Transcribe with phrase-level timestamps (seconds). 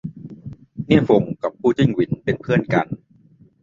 [0.85, 2.87] เนี่ยฟงกับปู้จิ้งหวินเป็นเพื่อนกัน